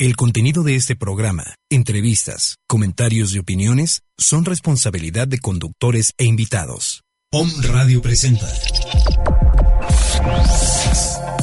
[0.00, 7.02] El contenido de este programa, entrevistas, comentarios y opiniones son responsabilidad de conductores e invitados.
[7.32, 8.46] Om Radio presenta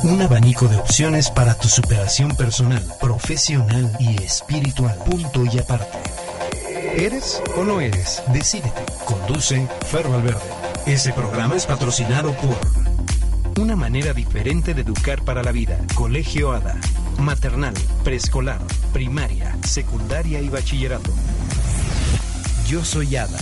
[0.04, 4.97] un abanico de opciones para tu superación personal, profesional y espiritual.
[5.06, 5.97] Punto y aparte.
[6.96, 8.24] ¿Eres o no eres?
[8.31, 8.85] Decídete.
[9.03, 10.40] Conduce Fer Valverde.
[10.85, 12.85] Este programa es patrocinado por
[13.58, 15.79] una manera diferente de educar para la vida.
[15.96, 16.80] Colegio ADA
[17.20, 17.73] maternal,
[18.04, 18.62] preescolar,
[18.94, 21.12] primaria, secundaria y bachillerato.
[22.68, 23.40] Yo soy Ada.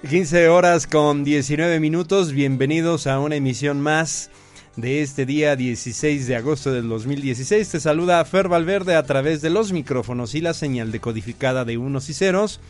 [0.09, 4.29] 15 horas con 19 minutos, bienvenidos a una emisión más
[4.77, 7.69] de este día 16 de agosto del 2016.
[7.69, 12.09] Te saluda Fer Valverde a través de los micrófonos y la señal decodificada de unos
[12.09, 12.61] y ceros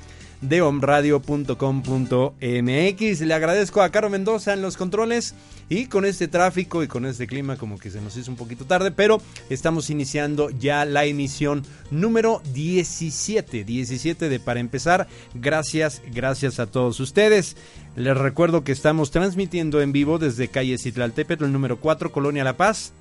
[0.41, 3.21] de omradio.com.mx.
[3.21, 5.35] Le agradezco a Caro Mendoza en los controles
[5.69, 8.65] y con este tráfico y con este clima como que se nos hizo un poquito
[8.65, 15.07] tarde, pero estamos iniciando ya la emisión número 17, 17 de para empezar.
[15.33, 17.57] Gracias, gracias a todos ustedes.
[17.95, 22.55] Les recuerdo que estamos transmitiendo en vivo desde calle Citlaltépetl, el número 4, Colonia La
[22.55, 22.93] Paz,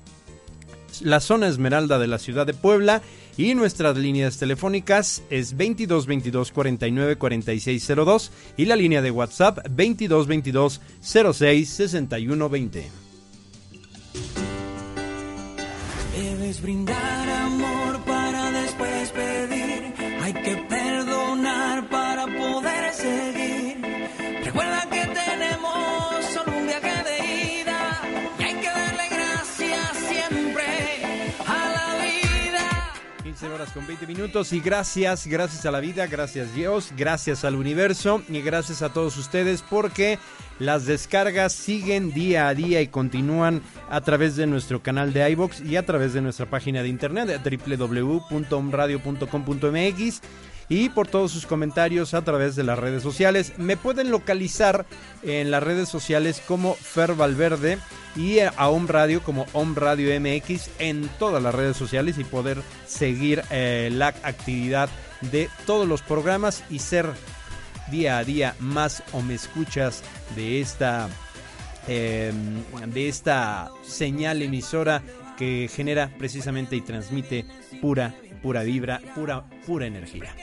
[1.01, 3.01] la zona Esmeralda de la ciudad de Puebla
[3.37, 9.59] y nuestras líneas telefónicas es 22 22 49 46 02 y la línea de WhatsApp
[9.69, 12.87] 22 22 06 61 20.
[16.17, 19.93] Debes brindar amor para después pedir.
[20.21, 23.36] Hay que perdonar para poder seguir.
[33.99, 38.83] 20 minutos y gracias, gracias a la vida, gracias Dios, gracias al universo y gracias
[38.83, 40.19] a todos ustedes porque
[40.59, 45.61] las descargas siguen día a día y continúan a través de nuestro canal de iBox
[45.61, 50.21] y a través de nuestra página de internet www.omradio.com.mx
[50.69, 53.53] y por todos sus comentarios a través de las redes sociales.
[53.57, 54.85] Me pueden localizar
[55.23, 57.77] en las redes sociales como Fer Valverde
[58.15, 62.61] y a Om Radio como Om Radio MX en todas las redes sociales y poder
[62.87, 64.89] seguir eh, la actividad
[65.31, 67.07] de todos los programas y ser
[67.91, 70.03] día a día más o me escuchas
[70.35, 71.09] de esta
[71.87, 72.33] eh,
[72.87, 75.01] de esta señal emisora
[75.37, 77.45] que genera precisamente y transmite
[77.81, 80.35] pura pura vibra pura pura energía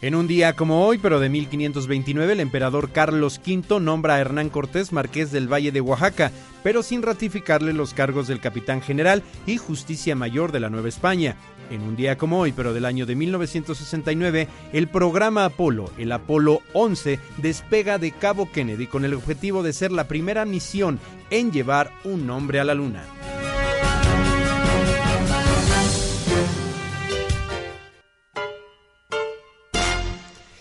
[0.00, 4.48] En un día como hoy, pero de 1529, el emperador Carlos V nombra a Hernán
[4.48, 6.30] Cortés marqués del Valle de Oaxaca,
[6.62, 11.34] pero sin ratificarle los cargos del capitán general y justicia mayor de la Nueva España.
[11.68, 16.60] En un día como hoy, pero del año de 1969, el programa Apolo, el Apolo
[16.74, 21.00] 11, despega de Cabo Kennedy con el objetivo de ser la primera misión
[21.30, 23.04] en llevar un hombre a la Luna.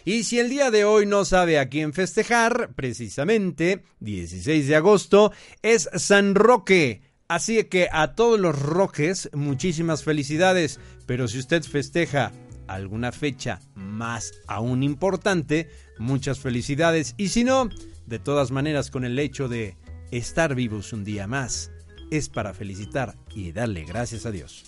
[0.07, 5.33] Y si el día de hoy no sabe a quién festejar, precisamente 16 de agosto
[5.61, 7.01] es San Roque.
[7.27, 10.79] Así que a todos los roques, muchísimas felicidades.
[11.05, 12.31] Pero si usted festeja
[12.67, 15.69] alguna fecha más aún importante,
[15.99, 17.13] muchas felicidades.
[17.17, 17.67] Y si no,
[18.05, 19.75] de todas maneras, con el hecho de
[20.11, 21.69] estar vivos un día más,
[22.11, 24.63] es para felicitar y darle gracias a Dios.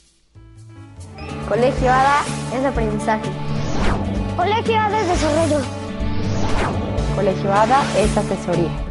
[1.48, 3.32] Colegio ADA es aprendizaje.
[4.40, 5.66] Colegio ADA es desarrollo.
[7.14, 8.86] Colegio ADA es asesoría.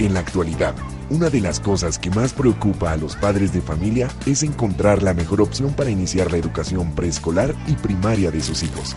[0.00, 0.74] En la actualidad,
[1.08, 5.14] una de las cosas que más preocupa a los padres de familia es encontrar la
[5.14, 8.96] mejor opción para iniciar la educación preescolar y primaria de sus hijos.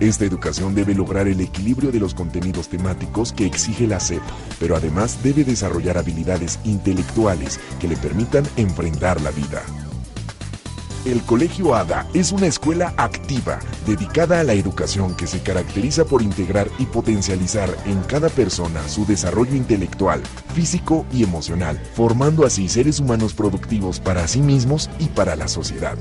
[0.00, 4.22] Esta educación debe lograr el equilibrio de los contenidos temáticos que exige la SEP,
[4.58, 9.62] pero además debe desarrollar habilidades intelectuales que le permitan enfrentar la vida.
[11.06, 16.20] El Colegio ADA es una escuela activa dedicada a la educación que se caracteriza por
[16.20, 23.00] integrar y potencializar en cada persona su desarrollo intelectual, físico y emocional, formando así seres
[23.00, 25.96] humanos productivos para sí mismos y para la sociedad.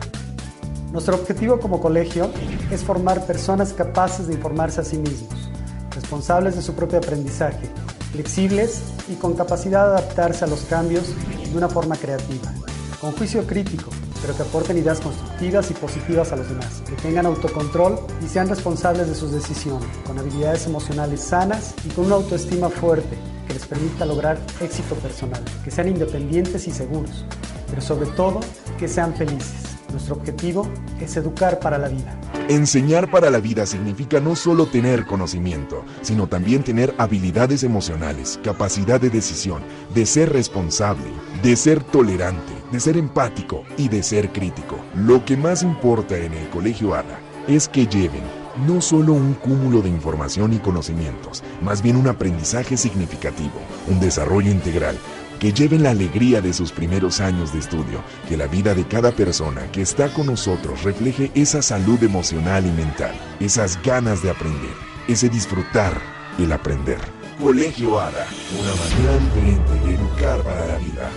[0.92, 2.30] Nuestro objetivo como colegio
[2.70, 5.50] es formar personas capaces de informarse a sí mismos,
[5.96, 7.70] responsables de su propio aprendizaje,
[8.12, 11.04] flexibles y con capacidad de adaptarse a los cambios
[11.50, 12.52] de una forma creativa,
[13.00, 17.26] con juicio crítico pero que aporten ideas constructivas y positivas a los demás, que tengan
[17.26, 22.70] autocontrol y sean responsables de sus decisiones, con habilidades emocionales sanas y con una autoestima
[22.70, 23.18] fuerte
[23.48, 27.26] que les permita lograr éxito personal, que sean independientes y seguros,
[27.70, 28.40] pero sobre todo
[28.78, 29.70] que sean felices.
[29.92, 30.70] Nuestro objetivo
[31.02, 32.16] es educar para la vida.
[32.48, 39.02] Enseñar para la vida significa no solo tener conocimiento, sino también tener habilidades emocionales, capacidad
[39.02, 39.64] de decisión,
[39.94, 41.06] de ser responsable,
[41.42, 44.78] de ser tolerante, de ser empático y de ser crítico.
[44.96, 48.24] Lo que más importa en el Colegio ADA es que lleven
[48.68, 53.54] no solo un cúmulo de información y conocimientos, más bien un aprendizaje significativo,
[53.88, 54.98] un desarrollo integral,
[55.40, 59.12] que lleven la alegría de sus primeros años de estudio, que la vida de cada
[59.12, 64.74] persona que está con nosotros refleje esa salud emocional y mental, esas ganas de aprender,
[65.08, 65.94] ese disfrutar,
[66.38, 67.00] el aprender.
[67.40, 68.28] Colegio ADA,
[68.60, 71.10] una manera diferente de educar para la vida.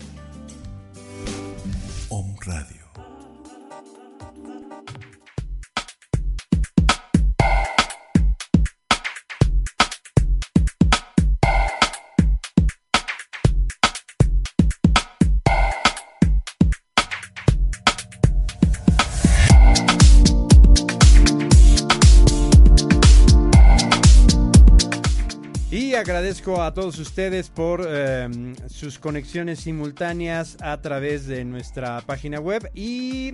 [26.06, 32.69] agradezco a todos ustedes por em, sus conexiones simultáneas a través de nuestra página web
[32.75, 33.34] y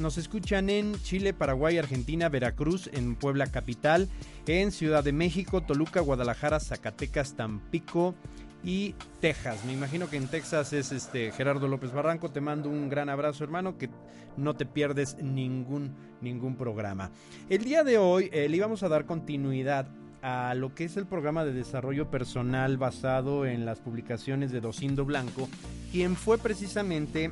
[0.00, 4.08] nos escuchan en Chile, Paraguay, Argentina, Veracruz, en Puebla Capital,
[4.48, 8.16] en Ciudad de México, Toluca, Guadalajara, Zacatecas, Tampico
[8.64, 9.64] y Texas.
[9.64, 12.32] Me imagino que en Texas es este Gerardo López Barranco.
[12.32, 13.90] Te mando un gran abrazo, hermano, que
[14.36, 17.12] no te pierdes ningún ningún programa.
[17.48, 19.86] El día de hoy eh, le íbamos a dar continuidad
[20.22, 25.04] a lo que es el programa de desarrollo personal basado en las publicaciones de Docindo
[25.04, 25.48] Blanco,
[25.92, 27.30] quien fue precisamente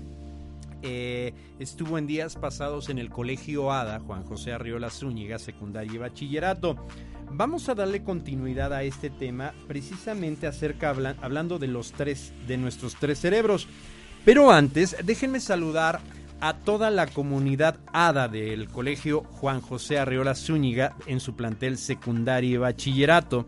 [0.87, 5.99] eh, estuvo en días pasados en el Colegio ADA, Juan José Arriola Zúñiga, secundaria y
[5.99, 6.77] bachillerato.
[7.31, 10.91] Vamos a darle continuidad a este tema, precisamente acerca
[11.23, 13.67] hablando de los tres, de nuestros tres cerebros.
[14.27, 16.01] Pero antes, déjenme saludar
[16.45, 22.51] a toda la comunidad ADA del Colegio Juan José Arreola Zúñiga en su plantel secundario
[22.51, 23.47] y bachillerato,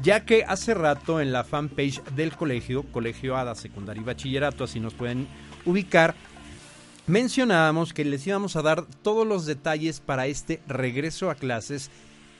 [0.00, 4.78] ya que hace rato en la fanpage del colegio, Colegio ADA Secundario y Bachillerato, así
[4.78, 5.26] nos pueden
[5.64, 6.14] ubicar,
[7.08, 11.90] mencionábamos que les íbamos a dar todos los detalles para este regreso a clases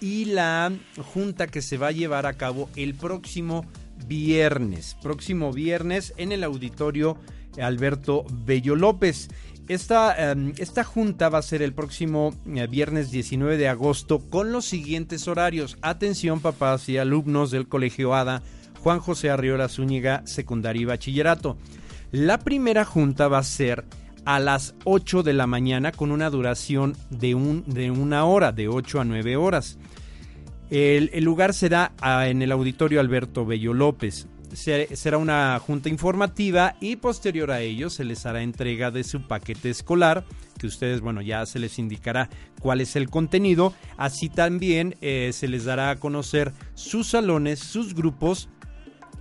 [0.01, 0.71] y la
[1.15, 3.67] junta que se va a llevar a cabo el próximo
[4.07, 7.19] viernes, próximo viernes en el auditorio
[7.63, 9.29] Alberto Bello López.
[9.69, 14.53] Esta, em, esta, junta va a ser el próximo eh, viernes 19 de agosto con
[14.53, 15.77] los siguientes horarios.
[15.83, 18.43] Atención papás y alumnos del Colegio ADA,
[18.83, 21.59] Juan José Arriola Zúñiga, secundaria y bachillerato.
[22.13, 23.85] La primera junta va a ser
[24.25, 28.69] a las 8 de la mañana con una duración de, un, de una hora, de
[28.69, 29.79] 8 a 9 horas.
[30.71, 36.97] El, lugar será ah, en el auditorio Alberto Bello López será una junta informativa y
[36.97, 40.25] posterior a ello se les hará entrega de su paquete escolar,
[40.59, 43.75] que ustedes, bueno, ya se les indicará cuál es el contenido.
[43.97, 48.49] Así también eh, se les dará a conocer sus salones, sus grupos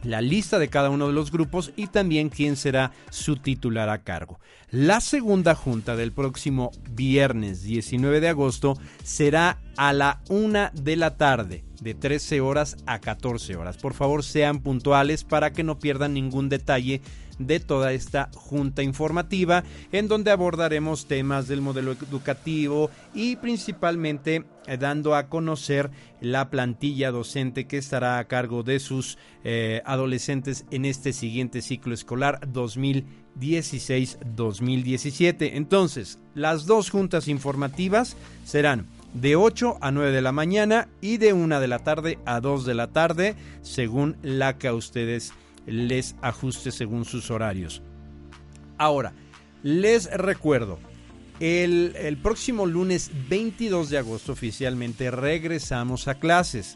[0.06, 4.04] la lista de cada uno de los grupos y también quién será su titular a
[4.04, 4.40] cargo.
[4.72, 11.18] La segunda junta del próximo viernes 19 de agosto será a la una de la
[11.18, 13.78] tarde, de 13 horas a 14 horas.
[13.78, 17.02] Por favor, sean puntuales para que no pierdan ningún detalle
[17.40, 24.78] de toda esta junta informativa en donde abordaremos temas del modelo educativo y principalmente eh,
[24.78, 25.90] dando a conocer
[26.22, 31.94] la plantilla docente que estará a cargo de sus eh, adolescentes en este siguiente ciclo
[31.94, 35.52] escolar 2016-2017.
[35.54, 41.34] Entonces, las dos juntas informativas serán de 8 a 9 de la mañana y de
[41.34, 45.32] 1 de la tarde a 2 de la tarde, según la que a ustedes
[45.66, 47.82] les ajuste según sus horarios.
[48.78, 49.14] Ahora,
[49.64, 50.80] les recuerdo,
[51.40, 56.76] el, próximo lunes 22 de agosto oficialmente regresamos a clases.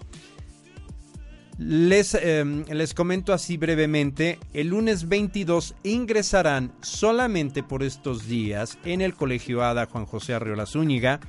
[1.58, 9.02] Les, em, les, comento así brevemente, el lunes 22 ingresarán solamente por estos días en
[9.02, 11.20] el Colegio Ada Juan José Arriola Zúñiga,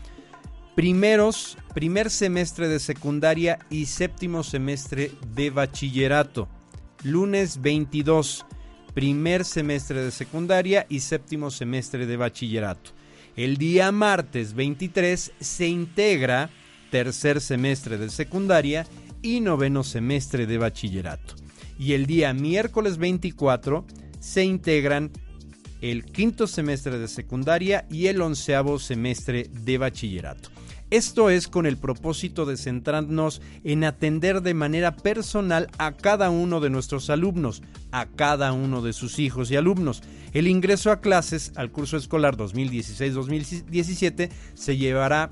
[0.76, 6.48] primeros, primer semestre de secundaria y séptimo semestre de bachillerato
[7.02, 8.44] lunes 22,
[8.94, 12.90] primer semestre de secundaria y séptimo semestre de bachillerato.
[13.36, 16.50] El día martes 23 se integra
[16.90, 18.86] tercer semestre de secundaria
[19.22, 21.36] y noveno semestre de bachillerato.
[21.78, 23.86] Y el día miércoles 24
[24.18, 25.10] se integran
[25.80, 30.50] el quinto semestre de secundaria y el onceavo semestre de bachillerato.
[30.90, 36.58] Esto es con el propósito de centrarnos en atender de manera personal a cada uno
[36.58, 40.02] de nuestros alumnos, a cada uno de sus hijos y alumnos.
[40.32, 45.30] El ingreso a clases al curso escolar 2016-2017 se llevará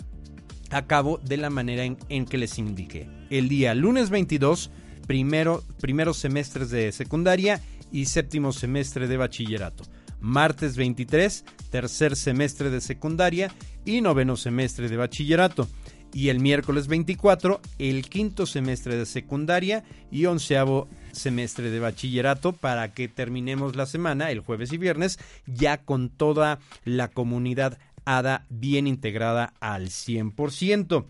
[0.70, 3.08] a cabo de la manera en, que les indiqué.
[3.28, 4.70] El día lunes 22,
[5.08, 7.60] primero, primeros semestres de secundaria
[7.90, 9.82] y séptimo semestre de bachillerato
[10.20, 13.52] martes 23, tercer semestre de secundaria
[13.84, 15.68] y noveno semestre de bachillerato.
[16.12, 22.92] Y el miércoles 24, el quinto semestre de secundaria y onceavo semestre de bachillerato para
[22.94, 28.86] que terminemos la semana, el jueves y viernes, ya con toda la comunidad ADA bien
[28.86, 31.04] integrada al 100%.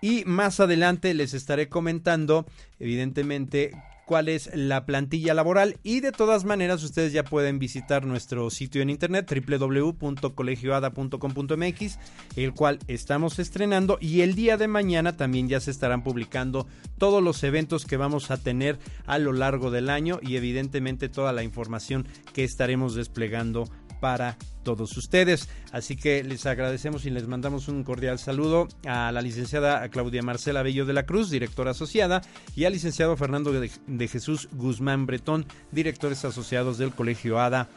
[0.00, 2.46] Y más adelante les estaré comentando,
[2.78, 3.72] evidentemente,
[4.10, 5.76] cuál es la plantilla laboral.
[5.84, 11.98] Y de todas maneras ustedes ya pueden visitar nuestro sitio en internet www.colegioada.com.mx
[12.34, 13.98] el cual estamos estrenando.
[14.00, 16.66] Y el día de mañana también ya se estarán publicando
[16.98, 21.32] todos los eventos que vamos a tener a lo largo del año y evidentemente toda
[21.32, 25.48] la información que estaremos desplegando para todos ustedes.
[25.72, 30.62] Así que les agradecemos y les mandamos un cordial saludo a la licenciada Claudia Marcela
[30.62, 32.22] Bello de la Cruz, directora asociada,
[32.54, 37.68] y al licenciado Fernando de, Jesús Guzmán Bretón, directores asociados del Colegio ADA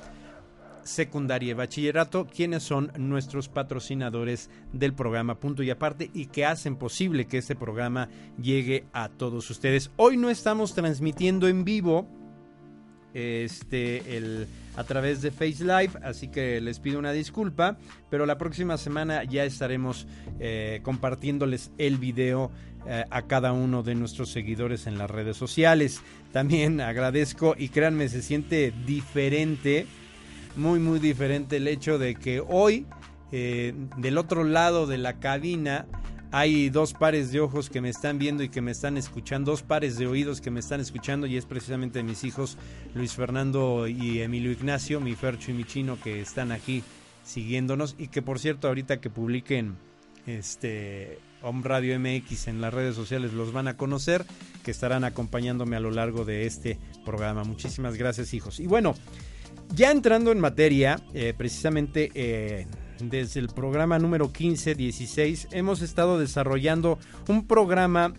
[0.84, 6.76] secundaria y bachillerato, quienes son nuestros patrocinadores del programa Punto y Aparte y que hacen
[6.76, 8.10] posible que este programa
[8.42, 9.92] llegue a todos ustedes.
[9.96, 12.08] Hoy no estamos transmitiendo en vivo
[13.14, 17.78] este el a través de Face Live, así que les pido una disculpa,
[18.10, 20.08] pero la próxima semana ya estaremos
[20.40, 22.52] eh, compartiéndoles el video
[22.88, 26.02] eh, a cada uno de nuestros seguidores en las redes sociales.
[26.32, 29.86] También agradezco y créanme, se siente diferente,
[30.56, 32.86] muy muy diferente el hecho de que hoy
[33.32, 35.86] eh, del otro lado de la cabina
[36.34, 39.62] hay dos pares de ojos que me están viendo y que me están escuchando, dos
[39.62, 42.58] pares de oídos que me están escuchando y es precisamente mis hijos
[42.96, 46.84] Luis Fernando y Emilio Ignacio, mi Fercho y mi Chino que están aquí
[47.24, 49.76] siguiéndonos y que por cierto ahorita que publiquen
[50.26, 54.26] este Home Radio MX en las redes sociales los van a conocer,
[54.64, 57.44] que estarán acompañándome a lo largo de este programa.
[57.44, 58.60] Muchísimas gracias hijos.
[58.60, 58.96] Y bueno,
[59.76, 62.66] ya entrando en materia, eh, precisamente eh,
[63.10, 68.14] desde el programa número 15-16 hemos estado desarrollando un programa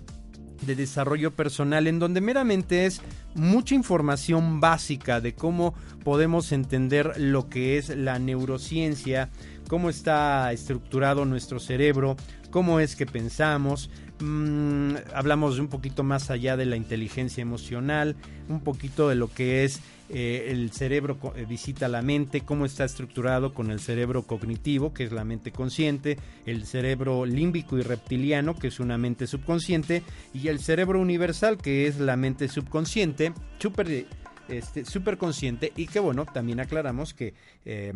[0.62, 3.00] de desarrollo personal en donde meramente es
[3.35, 5.75] mucha información básica de cómo
[6.05, 9.31] podemos entender lo que es la neurociencia,
[9.69, 12.17] cómo está estructurado nuestro cerebro,
[12.50, 18.14] cómo es que pensamos, Mm, hablamos de un poquito más allá de la inteligencia emocional,
[18.49, 22.85] un poquito de lo que es eh, el cerebro eh, visita la mente, cómo está
[22.85, 26.16] estructurado con el cerebro cognitivo, que es la mente consciente,
[26.47, 31.88] el cerebro límbico y reptiliano, que es una mente subconsciente, y el cerebro universal, que
[31.88, 34.06] es la mente subconsciente, super,
[34.49, 37.35] este, superconsciente, y que bueno, también aclaramos que...
[37.64, 37.94] Eh,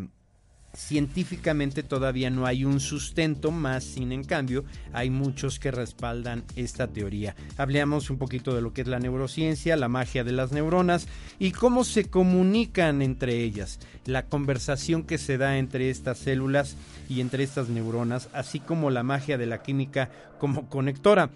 [0.75, 6.89] científicamente todavía no hay un sustento, más sin en cambio hay muchos que respaldan esta
[6.89, 7.35] teoría.
[7.57, 11.09] Hablamos un poquito de lo que es la neurociencia, la magia de las neuronas
[11.39, 16.77] y cómo se comunican entre ellas, la conversación que se da entre estas células
[17.09, 21.31] y entre estas neuronas, así como la magia de la química como conectora.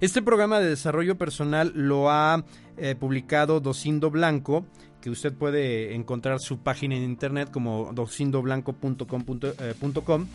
[0.00, 2.44] Este programa de desarrollo personal lo ha
[2.76, 4.66] eh, publicado Docindo Blanco
[5.02, 10.26] que usted puede encontrar su página en internet como docindoblanco.com.com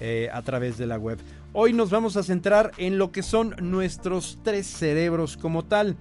[0.00, 1.18] eh, a través de la web.
[1.54, 5.96] Hoy nos vamos a centrar en lo que son nuestros tres cerebros como tal.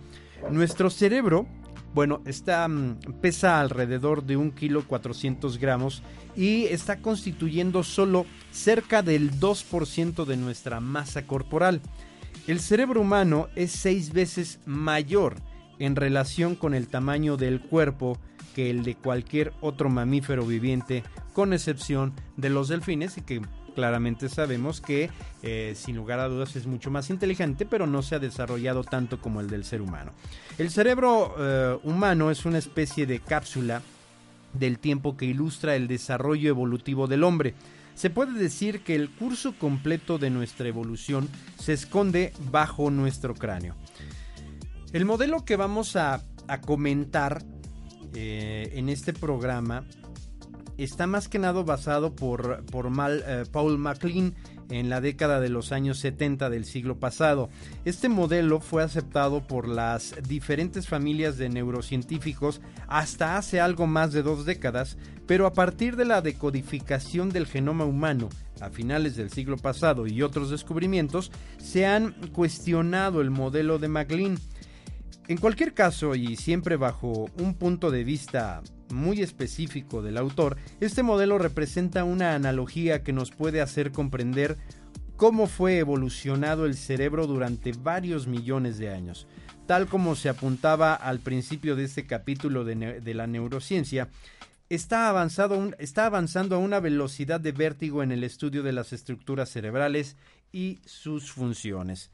[0.52, 1.48] Nuestro cerebro,
[1.94, 6.04] bueno, está, mm, pesa alrededor de un kilo 400 gramos
[6.36, 11.80] y está constituyendo solo cerca del 2% de nuestra masa corporal.
[12.48, 15.38] El cerebro humano es seis veces mayor
[15.80, 18.18] en relación con el tamaño del cuerpo
[18.56, 21.04] que el de cualquier otro mamífero viviente,
[21.34, 23.42] con excepción de los delfines y que
[23.76, 25.12] claramente sabemos que
[25.44, 29.20] eh, sin lugar a dudas es mucho más inteligente, pero no se ha desarrollado tanto
[29.20, 30.14] como el del ser humano.
[30.58, 33.82] El cerebro eh, humano es una especie de cápsula
[34.54, 37.54] del tiempo que ilustra el desarrollo evolutivo del hombre.
[37.94, 41.30] Se puede decir que el curso completo de nuestra evolución
[41.60, 43.76] se esconde bajo nuestro cráneo.
[44.96, 46.24] El modelo que vamos a,
[46.66, 47.44] comentar
[48.14, 49.84] eh, en este programa
[50.78, 54.36] está más que nada basado por, eh, Paul MacLean
[54.70, 57.50] en la década de los años 70 del siglo pasado.
[57.84, 64.24] Este modelo fue aceptado por las diferentes familias de neurocientíficos hasta hace algo más de
[64.24, 64.98] dos décadas,
[65.28, 68.30] pero a partir de la decodificación del genoma humano
[68.62, 74.38] a finales del siglo pasado y otros descubrimientos, se han cuestionado el modelo de MacLean
[75.28, 78.62] en cualquier caso, y siempre bajo un punto de vista
[78.94, 84.58] muy específico del autor, este modelo representa una analogía que nos puede hacer comprender
[85.16, 89.28] cómo fue evolucionado el cerebro durante varios millones de años.
[89.66, 94.10] Tal como se apuntaba al principio de este capítulo de, la neurociencia,
[94.70, 100.18] está, avanzando a una velocidad de vértigo en el estudio de las estructuras cerebrales
[100.52, 102.12] y sus funciones.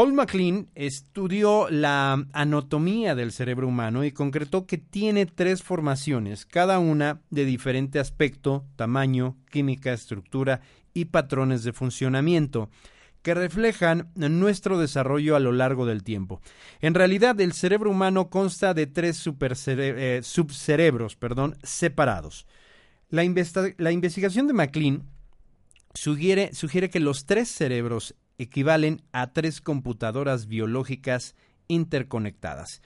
[0.00, 6.78] Paul MacLean estudió la anatomía del cerebro humano y concretó que tiene tres formaciones, cada
[6.78, 10.62] una de diferente aspecto, tamaño, química, estructura
[10.94, 12.70] y patrones de funcionamiento
[13.20, 16.40] que reflejan nuestro desarrollo a lo largo del tiempo.
[16.80, 19.22] En realidad, el cerebro humano consta de tres
[19.66, 21.18] eh, subcerebros
[21.62, 22.46] separados.
[23.10, 23.22] La,
[23.76, 25.02] la investigación de MacLean
[25.92, 31.34] sugiere, sugiere que los tres cerebros equivalen a tres computadoras biológicas
[31.68, 32.80] interconectadas.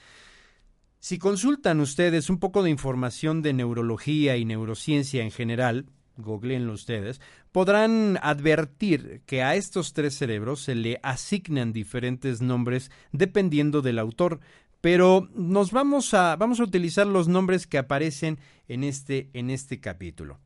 [0.98, 5.86] Si consultan ustedes un poco de información de neurología y neurociencia en general,
[6.16, 7.20] googleenlo ustedes,
[7.52, 14.40] podrán advertir que a estos tres cerebros se le asignan diferentes nombres dependiendo del autor,
[14.80, 19.80] pero nos vamos a, vamos a utilizar los nombres que aparecen en este, en este
[19.80, 20.40] capítulo.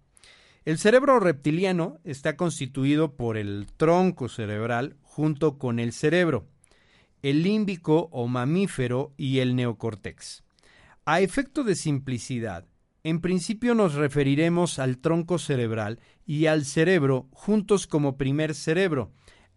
[0.68, 6.46] El cerebro reptiliano está constituido por el tronco cerebral junto con el cerebro,
[7.22, 10.44] el límbico o mamífero y el neocórtex.
[11.06, 12.66] A efecto de simplicidad,
[13.02, 19.10] en principio nos referiremos al tronco cerebral y al cerebro juntos como primer cerebro,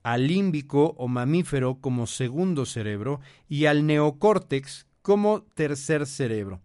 [0.03, 3.19] al límbico o mamífero como segundo cerebro
[3.49, 6.61] y al neocórtex como tercer cerebro.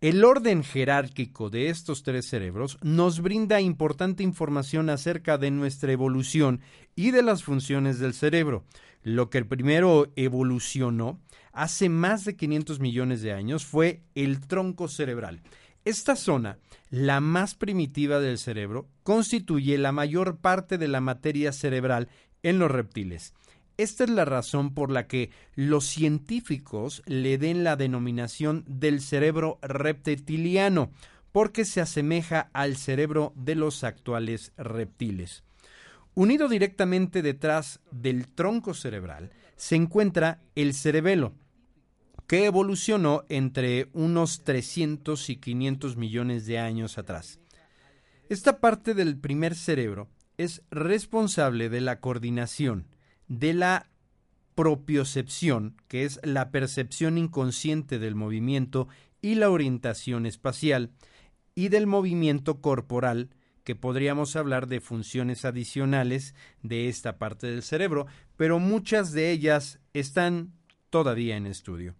[0.00, 6.60] El orden jerárquico de estos tres cerebros nos brinda importante información acerca de nuestra evolución
[6.94, 8.64] y de las funciones del cerebro.
[9.02, 11.18] Lo que el primero evolucionó
[11.52, 15.42] hace más de 500 millones de años fue el tronco cerebral.
[15.84, 16.58] Esta zona,
[16.90, 22.08] la más primitiva del cerebro, constituye la mayor parte de la materia cerebral
[22.44, 23.34] en los reptiles.
[23.78, 29.60] Esta es la razón por la que los científicos le den la denominación del cerebro
[29.62, 30.90] reptiliano,
[31.30, 35.44] porque se asemeja al cerebro de los actuales reptiles.
[36.14, 41.34] Unido directamente detrás del tronco cerebral se encuentra el cerebelo,
[42.26, 47.38] que evolucionó entre unos 300 y 500 millones de años atrás.
[48.28, 52.88] Esta parte del primer cerebro es responsable de la coordinación,
[53.28, 53.90] de la
[54.54, 58.88] propiocepción, que es la percepción inconsciente del movimiento
[59.22, 60.90] y la orientación espacial,
[61.54, 63.30] y del movimiento corporal,
[63.64, 69.78] que podríamos hablar de funciones adicionales de esta parte del cerebro, pero muchas de ellas
[69.92, 70.52] están
[70.88, 71.94] todavía en estudio.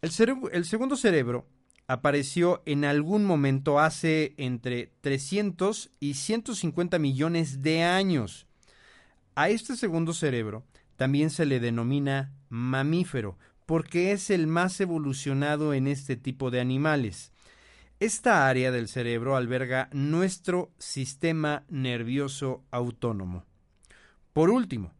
[0.00, 0.10] El,
[0.52, 1.46] el segundo cerebro
[1.86, 8.46] apareció en algún momento hace entre 300 y 150 millones de años.
[9.40, 15.86] A este segundo cerebro también se le denomina mamífero, porque es el más evolucionado en
[15.86, 17.32] este tipo de animales.
[18.00, 23.46] Esta área del cerebro alberga nuestro sistema nervioso autónomo.
[24.34, 24.92] Por último,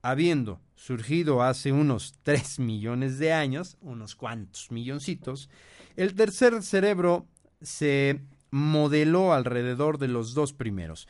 [0.00, 5.50] habiendo surgido hace unos 3 millones de años, unos cuantos milloncitos,
[5.96, 7.26] el tercer cerebro
[7.60, 11.06] se modeló alrededor de los dos primeros.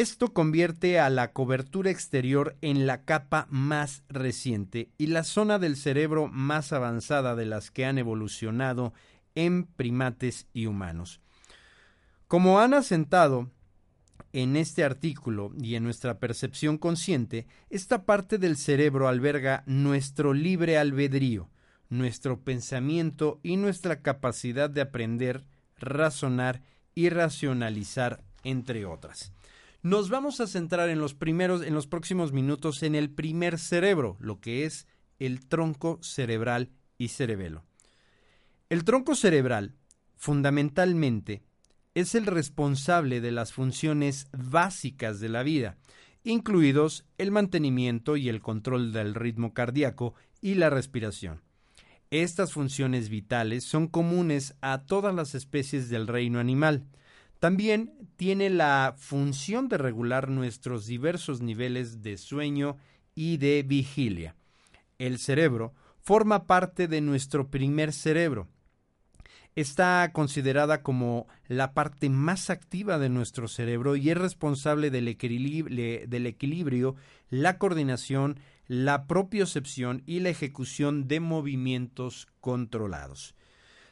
[0.00, 5.76] Esto convierte a la cobertura exterior en la capa más reciente y la zona del
[5.76, 8.94] cerebro más avanzada de las que han evolucionado
[9.34, 11.20] en primates y humanos.
[12.28, 13.50] Como han asentado
[14.32, 20.78] en este artículo y en nuestra percepción consciente, esta parte del cerebro alberga nuestro libre
[20.78, 21.50] albedrío,
[21.90, 25.44] nuestro pensamiento y nuestra capacidad de aprender,
[25.78, 26.62] razonar
[26.94, 29.34] y racionalizar, entre otras.
[29.82, 34.18] Nos vamos a centrar en los primeros, en los próximos minutos, en el primer cerebro,
[34.20, 34.86] lo que es
[35.18, 37.64] el tronco cerebral y cerebelo.
[38.68, 39.74] El tronco cerebral,
[40.16, 41.42] fundamentalmente,
[41.94, 45.78] es el responsable de las funciones básicas de la vida,
[46.24, 51.40] incluidos el mantenimiento y el control del ritmo cardíaco y la respiración.
[52.10, 56.84] Estas funciones vitales son comunes a todas las especies del reino animal,
[57.40, 62.76] también tiene la función de regular nuestros diversos niveles de sueño
[63.14, 64.36] y de vigilia.
[64.98, 65.72] El cerebro
[66.02, 68.46] forma parte de nuestro primer cerebro.
[69.56, 76.96] Está considerada como la parte más activa de nuestro cerebro y es responsable del, equilibrio,
[77.30, 83.34] la coordinación, la propiocepción y la ejecución de movimientos controlados.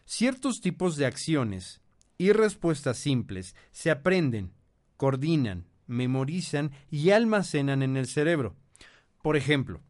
[0.04, 1.80] Ciertos tipos de acciones
[2.18, 4.52] y respuestas simples se aprenden,
[4.96, 8.56] coordinan, memorizan y almacenan en el cerebro.
[9.22, 9.80] Por ejemplo,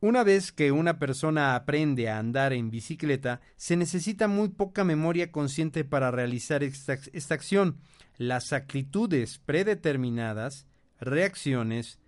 [0.00, 5.32] una vez que una persona aprende a andar en bicicleta, se necesita muy poca memoria
[5.32, 7.78] consciente para realizar esta, esta acción.
[8.16, 10.66] Las actitudes predeterminadas,
[11.00, 11.98] reacciones,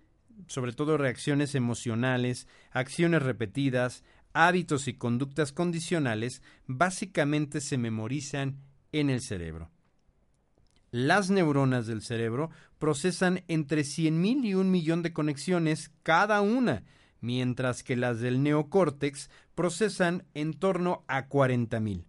[0.47, 8.57] sobre todo reacciones emocionales, acciones repetidas, hábitos y conductas condicionales, básicamente se memorizan
[8.91, 9.69] en el cerebro.
[10.91, 16.83] Las neuronas del cerebro procesan entre 100.000 y un millón de conexiones cada una,
[17.21, 22.03] mientras que las del neocórtex procesan en torno a 40.000.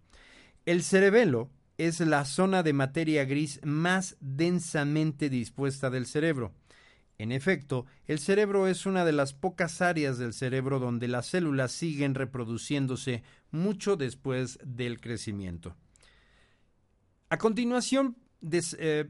[0.66, 6.52] El cerebelo es la zona de materia gris más densamente dispuesta del cerebro.
[7.18, 11.70] En efecto, el cerebro es una de las pocas áreas del cerebro donde las células
[11.70, 15.76] siguen reproduciéndose mucho después del crecimiento.
[17.32, 19.08] A continuación, eh,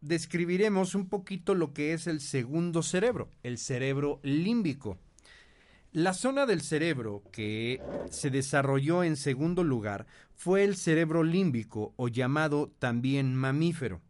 [0.00, 5.00] describiremos un poquito lo que es el segundo cerebro, el cerebro límbico.
[5.90, 12.06] La zona del cerebro que se desarrolló en segundo lugar fue el cerebro límbico o
[12.06, 14.00] llamado también mamífero.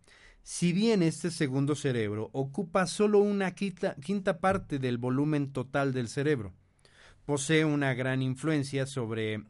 [0.43, 6.09] Si bien este segundo cerebro ocupa solo una quinta, quinta parte del volumen total del
[6.09, 6.53] cerebro,
[7.25, 9.47] posee una gran influencia sobre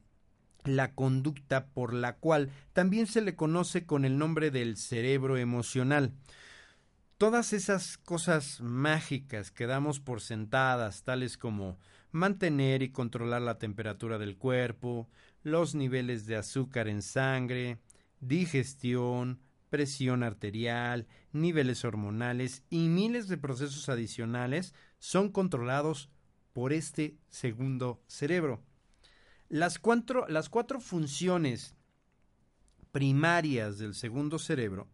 [0.68, 6.12] la conducta por la cual también se le conoce con el nombre del cerebro emocional.
[7.18, 11.78] Todas esas cosas mágicas que damos por sentadas, tales como
[12.12, 15.08] mantener y controlar la temperatura del cuerpo,
[15.42, 17.78] los niveles de azúcar en sangre,
[18.20, 26.10] digestión, presión arterial, niveles hormonales y miles de procesos adicionales son controlados
[26.52, 28.62] por este segundo cerebro.
[29.48, 31.74] Las cuatro, las cuatro funciones
[32.90, 34.88] primarias del segundo cerebro,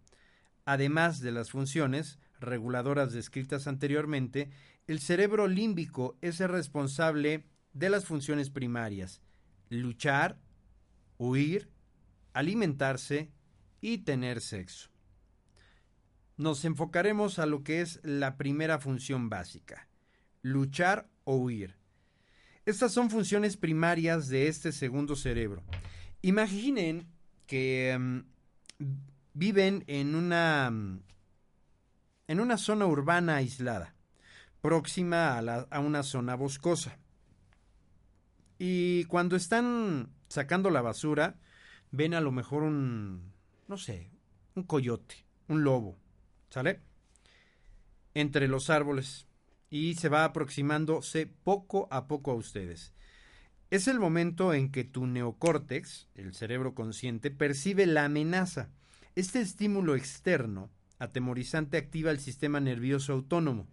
[0.64, 4.50] además de las funciones reguladoras descritas anteriormente,
[4.86, 9.22] el cerebro límbico es el responsable de las funciones primarias,
[9.70, 10.38] luchar,
[11.16, 11.70] huir,
[12.34, 13.30] alimentarse
[13.80, 14.90] y tener sexo.
[16.36, 19.88] Nos enfocaremos a lo que es la primera función básica,
[20.42, 21.81] luchar o huir.
[22.64, 25.64] Estas son funciones primarias de este segundo cerebro.
[26.22, 27.09] Imaginen
[27.46, 28.20] que mm,
[29.35, 31.03] viven en una, mm,
[32.29, 33.96] en una zona urbana aislada,
[34.61, 36.98] próxima a, a una zona boscosa.
[38.59, 41.40] Y cuando están sacando la basura,
[41.90, 43.33] ven a lo mejor un,
[43.66, 44.09] no sé,
[44.55, 45.98] un coyote, un lobo,
[46.48, 46.81] ¿sale?
[48.14, 49.27] Entre los árboles
[49.72, 52.92] y se va aproximándose poco a poco a ustedes.
[53.70, 58.68] Es el momento en que tu neocórtex, el cerebro consciente, percibe la amenaza.
[59.16, 63.66] Este estímulo externo, atemorizante, activa el sistema nervioso autónomo.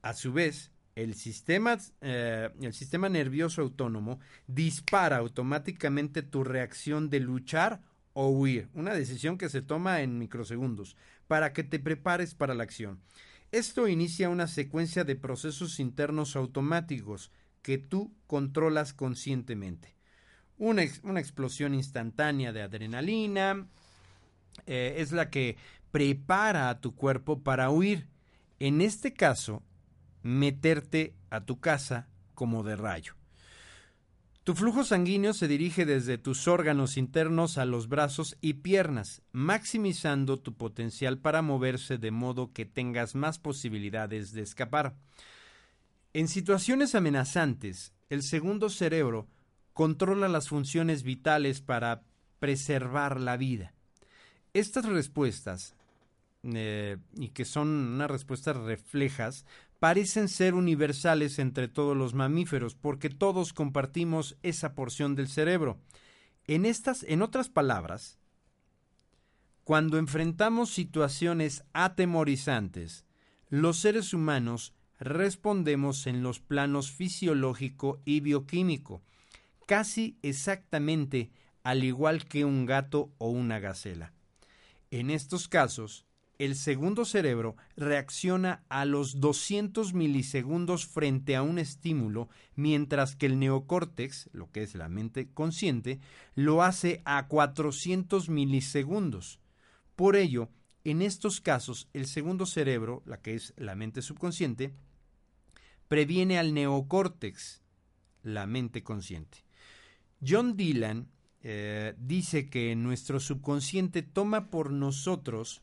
[0.00, 7.18] A su vez, el sistema, eh, el sistema nervioso autónomo dispara automáticamente tu reacción de
[7.18, 7.80] luchar
[8.12, 12.62] o huir, una decisión que se toma en microsegundos, para que te prepares para la
[12.62, 13.00] acción.
[13.56, 19.96] Esto inicia una secuencia de procesos internos automáticos que tú controlas conscientemente.
[20.58, 23.66] Una, explosión instantánea de adrenalina
[24.66, 25.56] eh, es la que
[25.90, 28.10] prepara a tu cuerpo para huir.
[28.58, 29.62] En este caso,
[30.22, 33.14] meterte a tu casa como de rayo.
[34.46, 40.38] Tu flujo sanguíneo se dirige desde tus órganos internos a los brazos y piernas, maximizando
[40.38, 44.94] tu potencial para moverse de modo que tengas más posibilidades de escapar.
[46.12, 49.26] En situaciones amenazantes, el segundo cerebro
[49.72, 52.04] controla las funciones vitales para
[52.38, 53.74] preservar la vida.
[54.52, 55.74] Estas respuestas,
[56.44, 59.44] eh, y que son unas respuestas reflejas,
[59.78, 65.78] parecen ser universales entre todos los mamíferos porque todos compartimos esa porción del cerebro.
[66.46, 68.18] En estas, en otras palabras,
[69.64, 73.04] cuando enfrentamos situaciones atemorizantes,
[73.48, 79.02] los seres humanos respondemos en los planos fisiológico y bioquímico,
[79.66, 81.30] casi exactamente
[81.64, 84.12] al igual que un gato o una gacela.
[84.92, 86.05] En estos casos,
[86.38, 93.38] el segundo cerebro reacciona a los 200 milisegundos frente a un estímulo, mientras que el
[93.38, 96.00] neocórtex, lo que es la mente consciente,
[96.34, 99.40] lo hace a 400 milisegundos.
[99.94, 100.50] Por ello,
[100.84, 104.74] en estos casos, el segundo cerebro, la que es la mente subconsciente,
[105.88, 107.62] previene al neocórtex,
[108.22, 109.38] la mente consciente.
[110.26, 111.08] John Dylan
[111.42, 115.62] eh, dice que nuestro subconsciente toma por nosotros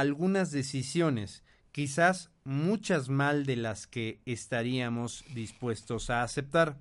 [0.00, 6.76] algunas decisiones, quizás muchas mal de las que estaríamos dispuestos a aceptar.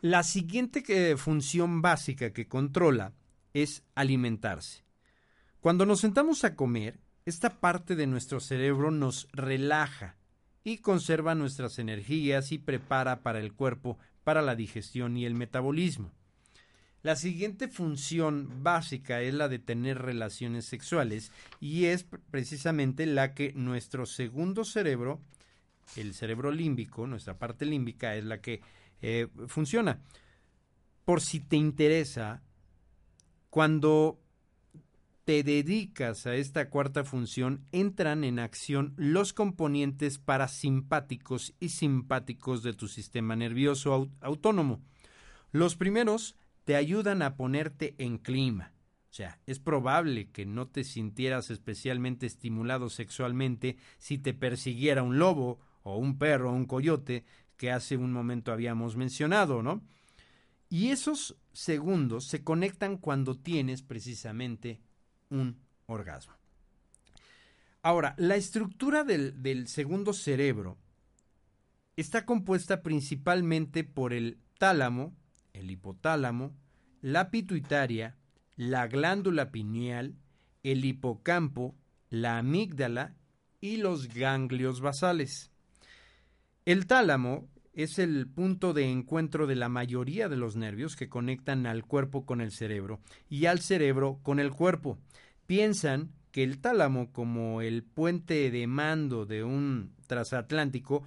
[0.00, 3.12] La siguiente eh, función básica que controla
[3.54, 4.82] es alimentarse.
[5.60, 10.16] Cuando nos sentamos a comer, esta parte de nuestro cerebro nos relaja
[10.64, 16.10] y conserva nuestras energías y prepara para el cuerpo para la digestión y el metabolismo.
[17.02, 23.52] La siguiente función básica es la de tener relaciones sexuales y es precisamente la que
[23.54, 25.20] nuestro segundo cerebro,
[25.96, 28.60] el cerebro límbico, nuestra parte límbica es la que
[29.00, 30.00] eh, funciona.
[31.04, 32.40] Por si te interesa,
[33.50, 34.20] cuando
[35.24, 42.74] te dedicas a esta cuarta función, entran en acción los componentes parasimpáticos y simpáticos de
[42.74, 44.80] tu sistema nervioso autónomo.
[45.50, 48.72] Los primeros te ayudan a ponerte en clima.
[49.10, 55.18] O sea, es probable que no te sintieras especialmente estimulado sexualmente si te persiguiera un
[55.18, 57.24] lobo o un perro o un coyote
[57.56, 59.82] que hace un momento habíamos mencionado, ¿no?
[60.70, 64.80] Y esos segundos se conectan cuando tienes precisamente
[65.28, 66.34] un orgasmo.
[67.82, 70.78] Ahora, la estructura del, del segundo cerebro
[71.96, 75.14] está compuesta principalmente por el tálamo,
[75.52, 76.54] el hipotálamo,
[77.00, 78.16] la pituitaria,
[78.56, 80.14] la glándula pineal,
[80.62, 81.74] el hipocampo,
[82.10, 83.16] la amígdala
[83.60, 85.50] y los ganglios basales.
[86.64, 91.66] El tálamo es el punto de encuentro de la mayoría de los nervios que conectan
[91.66, 94.98] al cuerpo con el cerebro y al cerebro con el cuerpo.
[95.46, 101.04] Piensan que el tálamo, como el puente de mando de un transatlántico,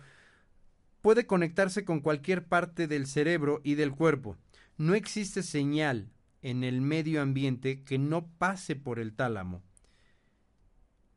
[1.06, 4.38] puede conectarse con cualquier parte del cerebro y del cuerpo.
[4.76, 6.10] No existe señal
[6.41, 9.62] en el medio ambiente que no pase por el tálamo.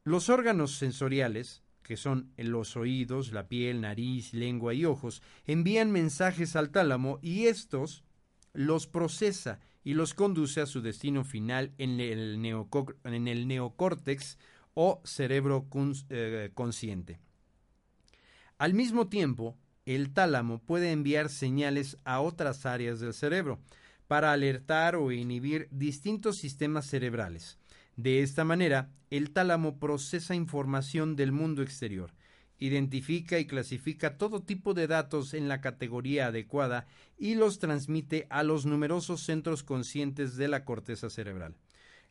[0.04, 6.54] Los órganos sensoriales, que son los oídos, la piel, nariz, lengua y ojos, envían mensajes
[6.54, 8.04] al tálamo y estos
[8.52, 12.42] los procesa y los conduce a su destino final en el,
[13.48, 14.36] neocórtex
[14.74, 15.66] o cerebro
[16.10, 17.20] eh, consciente.
[18.58, 19.56] Al mismo tiempo,
[19.94, 23.58] el tálamo puede enviar señales a otras áreas del cerebro
[24.06, 27.56] para alertar o inhibir distintos sistemas cerebrales.
[27.96, 32.12] De esta manera, el tálamo procesa información del mundo exterior,
[32.58, 38.42] identifica y clasifica todo tipo de datos en la categoría adecuada y los transmite a
[38.42, 41.54] los numerosos centros conscientes de la corteza cerebral.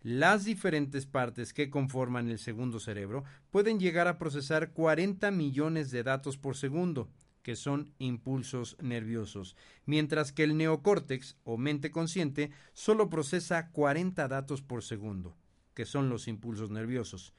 [0.01, 6.01] Las diferentes partes que conforman el segundo cerebro pueden llegar a procesar 40 millones de
[6.01, 7.07] datos por segundo,
[7.47, 9.55] que son impulsos nerviosos,
[9.85, 15.37] mientras que el neocórtex o mente consciente solo procesa 40 datos por segundo,
[15.73, 17.33] que son los impulsos nerviosos.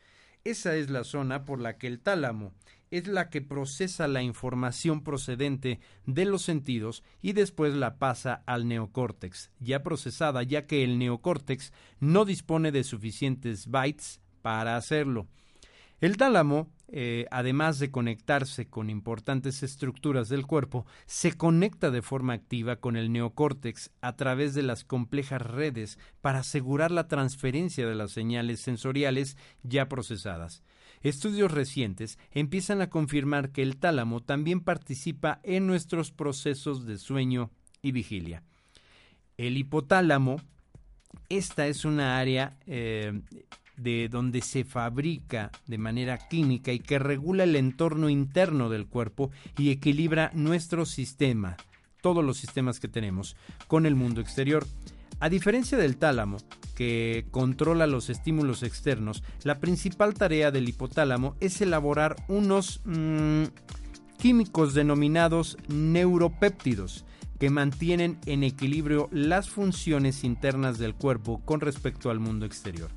[0.45, 2.55] Esa es la zona por la que el tálamo
[2.91, 8.67] es la que procesa la información procedente de los sentidos y después la pasa al
[8.67, 15.29] neocórtex, ya procesada, ya que el neocórtex no dispone de suficientes bytes para hacerlo.
[16.01, 22.35] El tálamo, eh, además de conectarse con importantes estructuras del cuerpo, se conecta de forma
[22.35, 27.97] activa con el neocórtex a través de las complejas redes para asegurar la transferencia de
[27.97, 30.63] las señales sensoriales ya procesadas.
[31.03, 37.51] Estudios recientes empiezan a confirmar que el tálamo también participa en nuestros procesos de sueño
[37.83, 38.45] y vigilia.
[39.37, 40.37] El hipotálamo,
[41.29, 43.21] esta es una área eh,
[43.79, 49.31] de donde se fabrica de manera química y que regula el entorno interno del cuerpo
[49.57, 51.57] y equilibra nuestro sistema,
[52.01, 53.37] todos los sistemas que tenemos,
[53.67, 54.67] con el mundo exterior.
[55.21, 56.37] A diferencia del tálamo,
[56.77, 63.45] que controla los estímulos externos, la principal tarea del hipotálamo es elaborar unos mm,
[64.19, 67.05] químicos denominados neuropéptidos,
[67.39, 72.91] que mantienen en equilibrio las funciones internas del cuerpo con respecto al mundo exterior.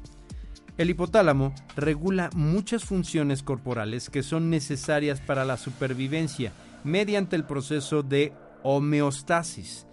[0.82, 8.02] El hipotálamo regula muchas funciones corporales que son necesarias para la supervivencia mediante el proceso
[8.02, 9.86] de homeostasis,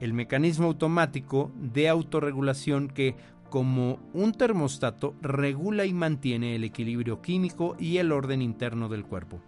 [0.00, 3.14] el mecanismo automático de autorregulación que,
[3.50, 9.40] como un termostato, regula y mantiene el equilibrio químico y el orden interno del cuerpo.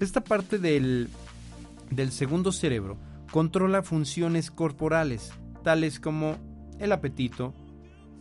[0.00, 1.08] Esta parte del,
[1.92, 2.96] del segundo cerebro
[3.30, 5.30] controla funciones corporales,
[5.62, 6.36] tales como
[6.80, 7.54] el apetito,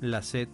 [0.02, 0.50] la sed,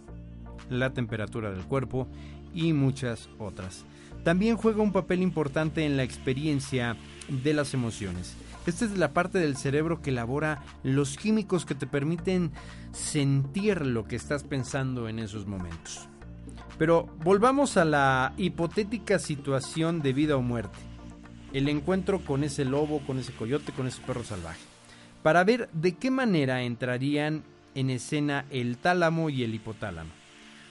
[0.69, 2.07] la temperatura del cuerpo
[2.53, 3.85] y muchas otras.
[4.23, 6.97] También juega un papel importante en la experiencia
[7.29, 8.35] de las emociones.
[8.65, 12.51] Esta es la parte del cerebro que elabora los químicos que te permiten
[12.91, 16.09] sentir lo que estás pensando en esos momentos.
[16.79, 20.79] Pero volvamos a la hipotética situación de vida o muerte.
[21.53, 24.59] El encuentro con ese lobo, con ese coyote, con ese perro salvaje.
[25.21, 27.43] Para ver de qué manera entrarían
[27.75, 30.24] en escena el tálamo y el hipotálamo.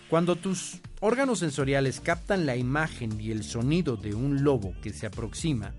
[0.09, 5.07] Cuando tus órganos sensoriales captan la imagen y el sonido de un lobo que se
[5.07, 5.75] aproxima,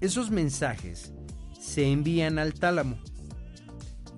[0.00, 1.12] esos mensajes
[1.60, 2.98] se envían al tálamo.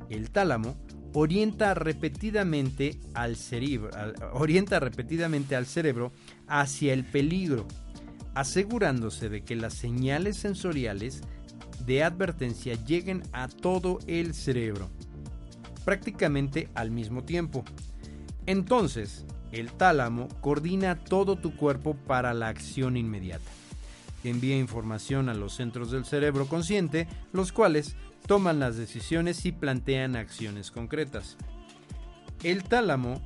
[0.09, 0.77] El tálamo
[1.15, 3.91] orienta repetidamente al cerebro,
[4.33, 6.13] orienta repetidamente al cerebro
[6.47, 7.67] hacia el peligro,
[8.35, 11.23] asegurándose de que las señales sensoriales
[11.87, 14.89] de advertencia lleguen a todo el cerebro,
[15.85, 17.65] prácticamente al mismo tiempo.
[18.47, 23.51] Entonces, el tálamo coordina todo tu cuerpo para la acción inmediata.
[24.23, 30.15] Envía información a los centros del cerebro consciente, los cuales toman las decisiones y plantean
[30.15, 31.37] acciones concretas.
[32.43, 33.21] El tálamo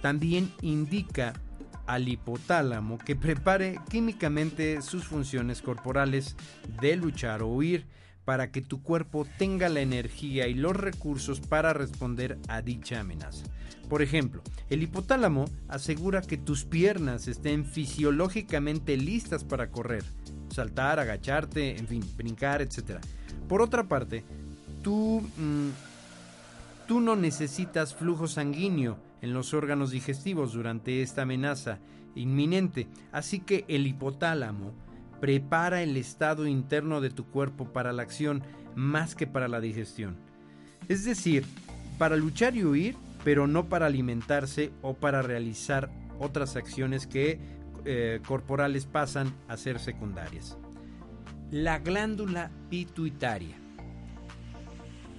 [0.00, 1.32] también indica
[1.86, 6.36] al hipotálamo que prepare químicamente sus funciones corporales
[6.80, 7.86] de luchar o huir,
[8.24, 13.46] para que tu cuerpo tenga la energía y los recursos para responder a dicha amenaza.
[13.88, 20.04] Por ejemplo, el hipotálamo asegura que tus piernas estén fisiológicamente listas para correr,
[20.50, 23.00] saltar, agacharte, en fin, brincar, etc.
[23.48, 24.24] Por otra parte,
[24.82, 25.70] tú, mm,
[26.86, 31.78] tú no necesitas flujo sanguíneo en los órganos digestivos durante esta amenaza
[32.14, 34.72] inminente, así que el hipotálamo
[35.22, 38.42] prepara el estado interno de tu cuerpo para la acción
[38.74, 40.16] más que para la digestión.
[40.88, 41.44] Es decir,
[41.96, 47.38] para luchar y huir, pero no para alimentarse o para realizar otras acciones que
[47.84, 50.58] eh, corporales pasan a ser secundarias.
[51.52, 53.54] La glándula pituitaria.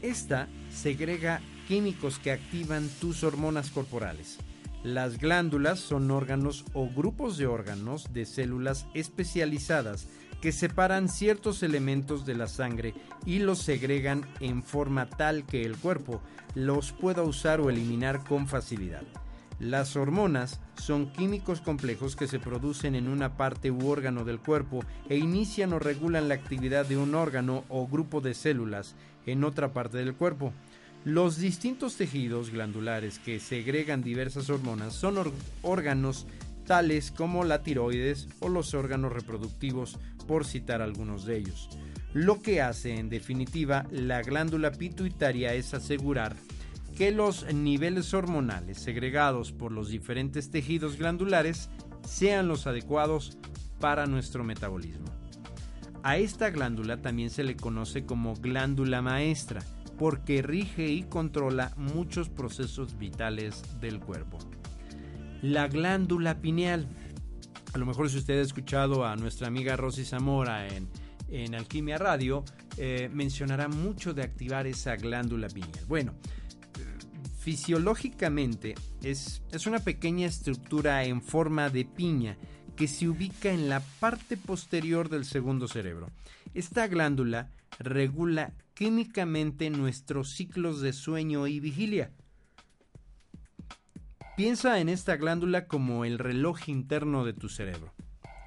[0.01, 1.39] Esta segrega
[1.69, 4.37] químicos que activan tus hormonas corporales.
[4.83, 10.09] Las glándulas son órganos o grupos de órganos de células especializadas
[10.41, 12.93] que separan ciertos elementos de la sangre
[13.25, 16.21] y los segregan en forma tal que el cuerpo
[16.53, 19.03] los pueda usar o eliminar con facilidad.
[19.57, 24.83] Las hormonas son químicos complejos que se producen en una parte u órgano del cuerpo
[25.07, 29.71] e inician o regulan la actividad de un órgano o grupo de células en otra
[29.71, 30.51] parte del cuerpo.
[31.05, 36.25] Los distintos tejidos glandulares que segregan diversas hormonas son órganos
[36.65, 41.69] tales como la tiroides o los órganos reproductivos, por citar algunos de ellos.
[42.13, 46.35] Lo que hace en definitiva la glándula pituitaria es asegurar
[46.95, 51.69] que los niveles hormonales segregados por los diferentes tejidos glandulares
[52.07, 53.37] sean los adecuados
[53.79, 55.07] para nuestro metabolismo.
[56.03, 59.61] A esta glándula también se le conoce como glándula maestra,
[60.03, 64.37] porque rige y controla muchos procesos vitales del cuerpo.
[65.41, 66.89] La glándula pineal.
[67.71, 70.89] A lo mejor si usted ha escuchado a nuestra amiga Rosy Zamora en,
[71.29, 72.43] en Alquimia Radio,
[72.75, 75.85] eh, mencionará mucho de activar esa glándula pineal.
[75.87, 76.15] Bueno,
[77.39, 82.35] fisiológicamente es, es una pequeña estructura en forma de piña
[82.75, 86.09] que se ubica en la parte posterior del segundo cerebro.
[86.53, 92.11] Esta glándula regula químicamente nuestros ciclos de sueño y vigilia.
[94.35, 97.93] Piensa en esta glándula como el reloj interno de tu cerebro,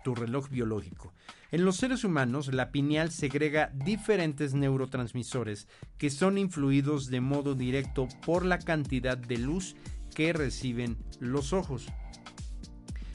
[0.03, 1.15] tu reloj biológico.
[1.53, 8.09] En los seres humanos, la pineal segrega diferentes neurotransmisores que son influidos de modo directo
[8.25, 9.77] por la cantidad de luz
[10.15, 11.87] que reciben los ojos.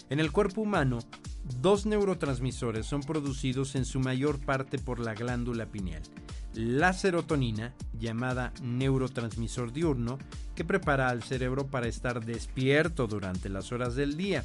[0.10, 1.00] En el cuerpo humano,
[1.62, 6.04] dos neurotransmisores son producidos en su mayor parte por la glándula pineal.
[6.54, 10.18] La serotonina, llamada neurotransmisor diurno,
[10.56, 14.44] que prepara al cerebro para estar despierto durante las horas del día,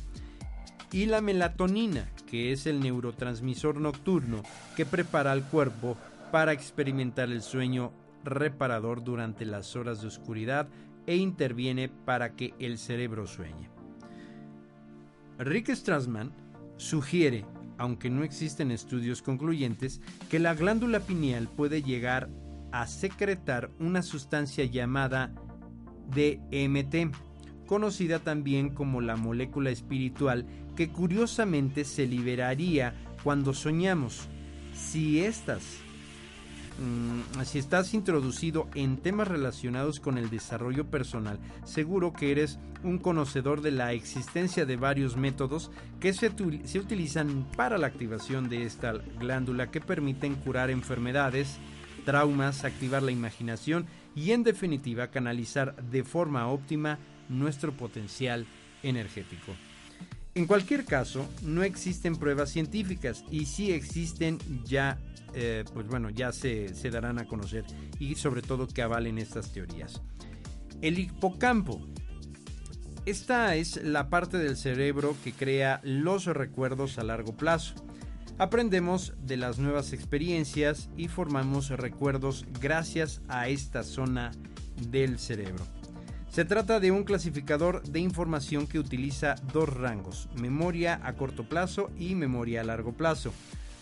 [0.93, 4.43] y la melatonina, que es el neurotransmisor nocturno
[4.77, 5.97] que prepara al cuerpo
[6.31, 7.93] para experimentar el sueño
[8.25, 10.69] reparador durante las horas de oscuridad
[11.07, 13.69] e interviene para que el cerebro sueñe.
[15.39, 16.33] Rick Strassman
[16.77, 17.45] sugiere,
[17.79, 22.29] aunque no existen estudios concluyentes, que la glándula pineal puede llegar
[22.73, 25.33] a secretar una sustancia llamada
[26.15, 27.15] DMT,
[27.67, 30.47] conocida también como la molécula espiritual,
[30.77, 34.29] que curiosamente se liberaría cuando soñamos.
[34.75, 35.63] Si estas
[36.79, 42.99] Mm, si estás introducido en temas relacionados con el desarrollo personal, seguro que eres un
[42.99, 45.71] conocedor de la existencia de varios métodos
[46.01, 46.31] que se,
[46.65, 51.57] se utilizan para la activación de esta glándula que permiten curar enfermedades,
[52.05, 56.99] traumas, activar la imaginación y en definitiva canalizar de forma óptima
[57.29, 58.47] nuestro potencial
[58.83, 59.53] energético.
[60.37, 64.99] En cualquier caso, no existen pruebas científicas y si existen ya
[65.33, 67.65] eh, pues bueno, ya se, se darán a conocer
[67.99, 70.03] y sobre todo que avalen estas teorías.
[70.83, 71.81] El hipocampo.
[73.07, 77.75] Esta es la parte del cerebro que crea los recuerdos a largo plazo.
[78.37, 84.33] Aprendemos de las nuevas experiencias y formamos recuerdos gracias a esta zona
[84.91, 85.65] del cerebro.
[86.37, 91.91] Se trata de un clasificador de información que utiliza dos rangos, memoria a corto plazo
[91.99, 93.33] y memoria a largo plazo.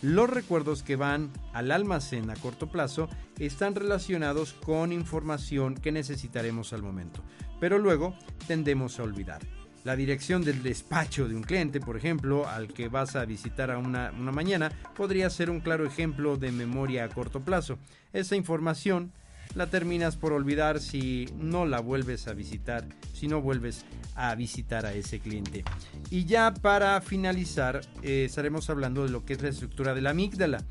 [0.01, 6.71] Los recuerdos que van al almacén a corto plazo están relacionados con información que necesitaremos
[6.71, 7.21] al momento,
[7.59, 8.15] pero luego
[8.47, 9.41] tendemos a olvidar.
[9.83, 13.79] La dirección del despacho de un cliente, por ejemplo, al que vas a visitar a
[13.79, 17.79] una, una mañana, podría ser un claro ejemplo de memoria a corto plazo.
[18.13, 19.11] Esa información
[19.53, 23.85] la terminas por olvidar si no la vuelves a visitar, si no vuelves
[24.15, 25.63] a visitar a ese cliente.
[26.09, 30.11] Y ya para finalizar, eh, estaremos hablando de lo que es la estructura de la
[30.11, 30.63] amígdala.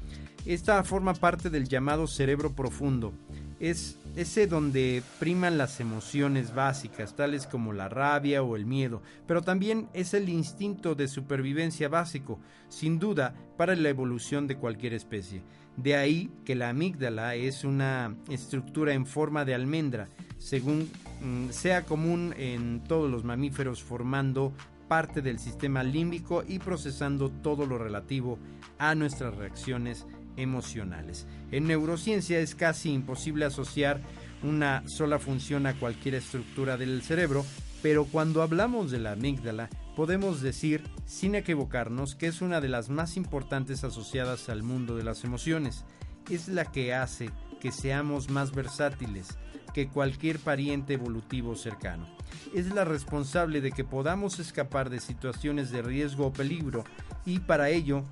[0.47, 3.15] Esta forma parte del llamado cerebro profundo.
[3.61, 9.43] Es ese donde priman las emociones básicas, tales como la rabia o el miedo, pero
[9.43, 15.43] también es el instinto de supervivencia básico, sin duda, para la evolución de cualquier especie.
[15.77, 20.09] De ahí que la amígdala es una estructura en forma de almendra,
[20.39, 20.89] según
[21.21, 24.53] mm, sea común en todos los mamíferos, formando
[24.89, 28.39] parte del sistema límbico y procesando todo lo relativo
[28.79, 30.07] a nuestras reacciones
[30.37, 31.27] emocionales.
[31.51, 34.01] En neurociencia es casi imposible asociar
[34.43, 37.45] una sola función a cualquier estructura del cerebro,
[37.83, 42.89] pero cuando hablamos de la amígdala podemos decir, sin equivocarnos, que es una de las
[42.89, 45.85] más importantes asociadas al mundo de las emociones.
[46.31, 47.31] Es la que hace
[47.61, 49.29] que seamos más versátiles
[49.73, 52.07] que cualquier pariente evolutivo cercano.
[52.55, 56.85] Es la responsable de que podamos escapar de situaciones de riesgo o peligro
[57.25, 58.05] y para ello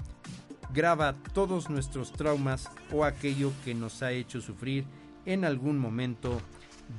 [0.73, 4.85] graba todos nuestros traumas o aquello que nos ha hecho sufrir
[5.27, 6.41] en algún momento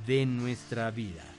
[0.06, 1.33] de nuestra vida.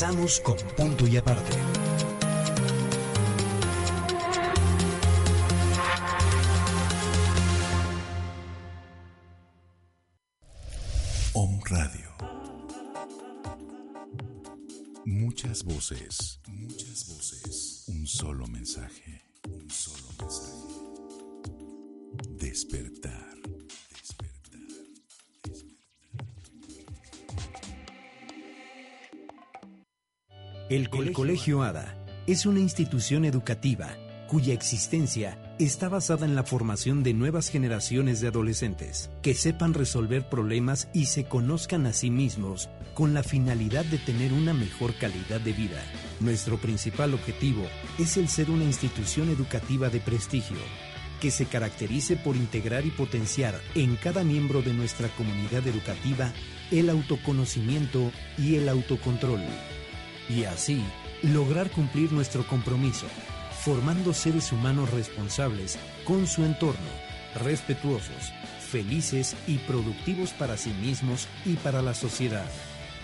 [0.00, 1.58] Regresamos con punto y aparte.
[11.34, 12.08] Om Radio.
[15.04, 19.29] Muchas voces, muchas voces, un solo mensaje
[30.70, 31.96] El Colegio, Ada
[32.28, 33.96] es una institución educativa
[34.28, 40.28] cuya existencia está basada en la formación de nuevas generaciones de adolescentes que sepan resolver
[40.28, 45.40] problemas y se conozcan a sí mismos con la finalidad de tener una mejor calidad
[45.40, 45.82] de vida.
[46.20, 47.64] Nuestro principal objetivo
[47.98, 50.58] es el ser una institución educativa de prestigio
[51.20, 56.32] que se caracterice por integrar y potenciar en cada miembro de nuestra comunidad educativa
[56.70, 59.40] el autoconocimiento y el autocontrol.
[60.28, 60.84] Y así,
[61.22, 63.06] lograr cumplir nuestro compromiso,
[63.64, 66.90] formando seres humanos responsables con su entorno,
[67.42, 68.32] respetuosos,
[68.70, 72.48] felices y productivos para sí mismos y para la sociedad.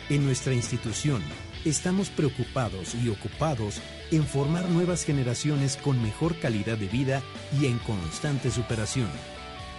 [0.08, 1.20] En nuestra institución,
[1.64, 3.80] estamos preocupados y ocupados
[4.12, 7.22] en formar nuevas generaciones con mejor calidad de vida
[7.60, 9.08] y en constante superación,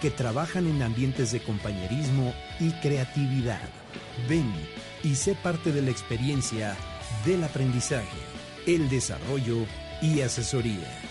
[0.02, 3.68] que trabajan en ambientes de compañerismo y creatividad.
[4.28, 4.52] Ven
[5.02, 6.76] y sé parte de la experiencia
[7.24, 8.18] del aprendizaje,
[8.66, 9.66] el desarrollo
[10.00, 11.07] y asesoría.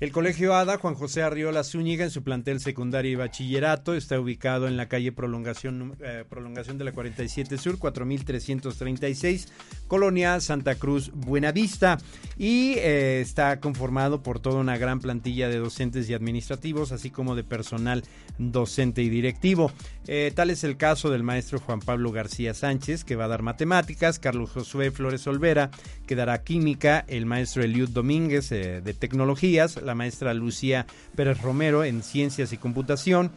[0.00, 4.68] El Colegio ADA Juan José Arriola Zúñiga en su plantel secundario y bachillerato está ubicado
[4.68, 9.48] en la calle Prolongación, eh, Prolongación de la 47 Sur, 4336,
[9.88, 11.98] Colonia Santa Cruz Buenavista
[12.36, 17.34] y eh, está conformado por toda una gran plantilla de docentes y administrativos, así como
[17.34, 18.04] de personal
[18.38, 19.72] docente y directivo.
[20.06, 23.42] Eh, tal es el caso del maestro Juan Pablo García Sánchez, que va a dar
[23.42, 25.72] matemáticas, Carlos Josué Flores Olvera,
[26.06, 30.86] que dará química, el maestro Eliud Domínguez de tecnologías, la maestra Lucía
[31.16, 33.32] Pérez Romero en Ciencias y Computación,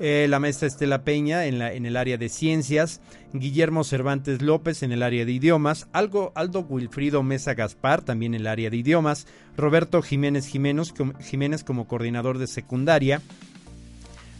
[0.00, 3.00] eh, la maestra Estela Peña en, la, en, el área de Ciencias,
[3.32, 8.40] Guillermo Cervantes López en el área de Idiomas, Algo, Aldo Wilfrido Mesa Gaspar también en
[8.40, 9.26] el área de Idiomas,
[9.56, 13.22] Roberto Jiménez Jiménez, como coordinador de secundaria,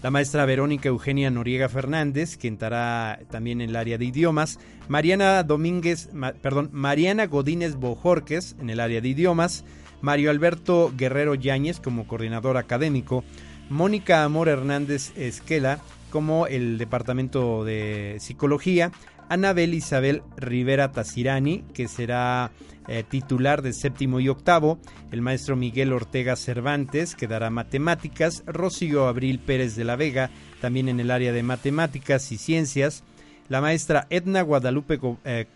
[0.02, 4.58] la maestra Verónica Eugenia Noriega Fernández, que entrará también en el área de idiomas,
[4.88, 6.08] Mariana Domínguez,
[6.40, 9.64] perdón, Mariana Godínez Bojorques en el área de idiomas,
[10.02, 13.24] Mario Alberto Guerrero Yáñez como coordinador académico,
[13.70, 15.78] Mónica Amor Hernández Esquela
[16.10, 18.92] como el Departamento de Psicología,
[19.30, 22.50] Anabel Isabel Rivera Tacirani, que será
[22.86, 24.78] eh, titular de séptimo y octavo,
[25.10, 30.28] el maestro Miguel Ortega Cervantes, que dará matemáticas, Rocío Abril Pérez de la Vega,
[30.60, 33.04] también en el área de matemáticas y ciencias,
[33.48, 35.46] la maestra Edna Guadalupe eh,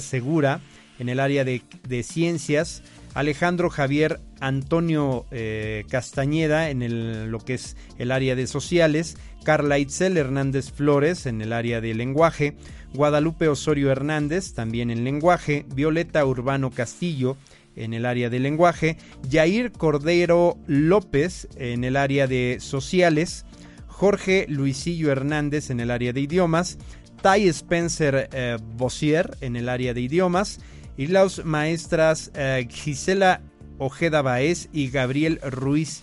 [0.00, 0.60] Segura,
[0.98, 2.82] en el área de ciencias,
[3.16, 9.78] Alejandro Javier Antonio eh, Castañeda en el, lo que es el área de sociales, Carla
[9.78, 12.58] Itzel Hernández Flores en el área de lenguaje,
[12.92, 17.38] Guadalupe Osorio Hernández también en lenguaje, Violeta Urbano Castillo
[17.74, 18.98] en el área de lenguaje,
[19.30, 23.46] Jair Cordero López en el área de sociales,
[23.86, 26.76] Jorge Luisillo Hernández en el área de idiomas,
[27.22, 30.60] Tai Spencer eh, Bossier en el área de idiomas,
[30.96, 33.40] y las maestras eh, Gisela
[33.78, 36.02] Ojeda Baez y Gabriel Ruiz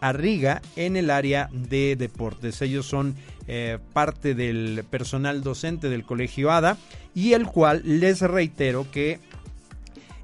[0.00, 2.62] Arriga en el área de deportes.
[2.62, 3.16] Ellos son
[3.46, 6.78] eh, parte del personal docente del Colegio ADA
[7.14, 9.20] y el cual les reitero que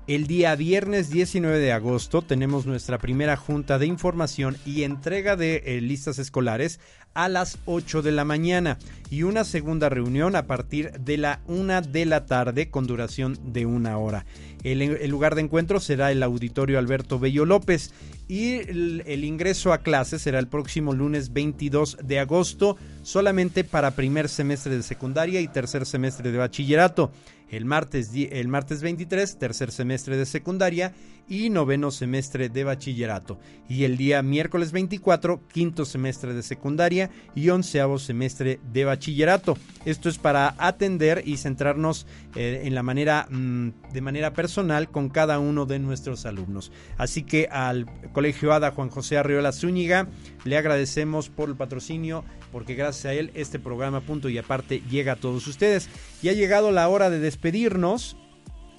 [0.07, 5.63] el día viernes 19 de agosto tenemos nuestra primera junta de información y entrega de
[5.67, 6.81] eh, listas escolares
[7.17, 8.79] a las 8 de la mañana
[9.11, 13.67] y una segunda reunión a partir de la 1 de la tarde con duración de
[13.67, 14.27] una hora.
[14.63, 17.93] El, lugar de encuentro será el auditorio Alberto Bello López
[18.29, 24.29] y el, ingreso a clases será el próximo lunes 22 de agosto solamente para primer
[24.29, 27.13] semestre de secundaria y tercer semestre de bachillerato.
[27.51, 30.93] El martes, el martes 23, tercer semestre de secundaria
[31.29, 33.39] y noveno semestre de bachillerato.
[33.69, 39.57] Y el día miércoles 24, quinto semestre de secundaria y onceavo semestre de bachillerato.
[39.85, 45.09] Esto es para atender y centrarnos eh, en la manera, mm, de manera personal con
[45.09, 46.71] cada uno de nuestros alumnos.
[46.97, 50.09] Así que al Colegio ADA Juan José Arriola Zúñiga
[50.45, 55.13] le agradecemos por el patrocinio porque gracias a él este programa punto y aparte llega
[55.13, 55.89] a todos ustedes.
[56.23, 58.17] Y ha llegado la hora de despedirnos.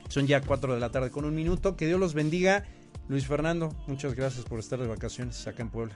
[0.10, 1.76] Son ya 4 de la tarde con un minuto.
[1.76, 2.66] Que Dios los bendiga.
[3.10, 5.96] Luis Fernando, muchas gracias por estar de vacaciones acá en Puebla.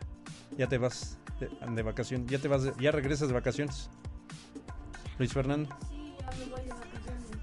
[0.58, 3.90] Ya te vas de, vacaciones, ya te vas, ya regresas de vacaciones.
[5.18, 5.76] Luis Fernando.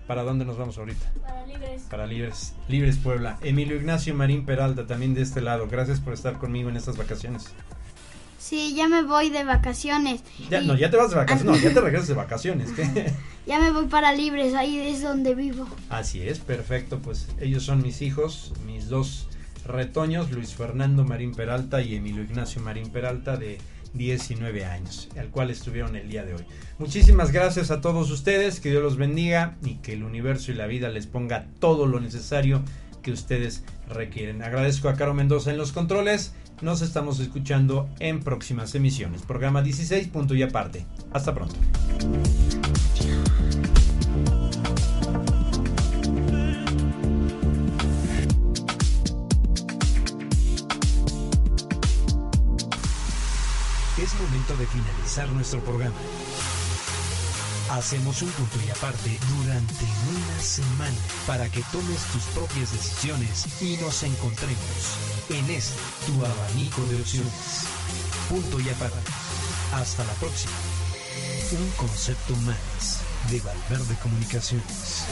[0.06, 1.12] ¿Para dónde nos vamos ahorita?
[1.20, 1.82] Para libres.
[1.82, 3.38] Para Libres, Libres Puebla.
[3.42, 5.68] Emilio Ignacio Marín Peralta, también de este lado.
[5.70, 7.52] Gracias por estar conmigo en estas vacaciones.
[8.38, 10.22] Sí, ya me voy de vacaciones.
[10.48, 11.56] Ya, Y no, ya te vas de vacaciones.
[11.56, 12.70] No, ya te regresas de vacaciones.
[12.72, 13.12] ¿qué?
[13.46, 15.66] ya me voy para libres, ahí es donde vivo.
[15.90, 17.00] Así es, perfecto.
[17.00, 19.28] Pues ellos son mis hijos, mis dos
[19.66, 23.58] retoños, Luis Fernando Marín Peralta y Emilio Ignacio Marín Peralta, de
[23.94, 26.44] 19 años, al cual estuvieron el día de hoy.
[26.78, 30.66] Muchísimas gracias a todos ustedes, que Dios los bendiga y que el universo y la
[30.66, 32.62] vida les ponga todo lo necesario
[33.02, 34.42] que ustedes requieren.
[34.42, 36.32] Agradezco a Caro Mendoza en los controles.
[36.60, 39.22] Nos estamos escuchando en próximas emisiones.
[39.22, 40.84] Programa 16, punto y aparte.
[41.12, 41.54] Hasta pronto.
[53.96, 55.94] Es momento de finalizar nuestro programa.
[57.70, 60.96] Hacemos un punto y aparte durante una semana
[61.26, 64.96] para que tomes tus propias decisiones y nos encontremos
[65.28, 67.66] en este tu abanico de opciones.
[68.30, 68.96] Punto y aparte.
[69.74, 70.52] Hasta la próxima.
[71.52, 73.00] Un concepto más
[73.30, 75.04] de Valverde Comunicaciones.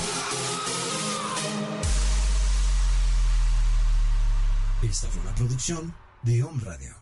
[4.83, 6.97] Esta fue una producción de Home Radio.